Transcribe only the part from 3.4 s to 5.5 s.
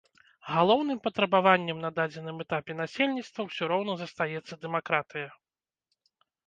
ўсё роўна застаецца дэмакратыя.